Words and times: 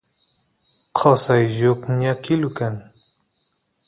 qosay 0.97 1.43
lluqñakilu 1.57 2.49
kan 2.57 2.75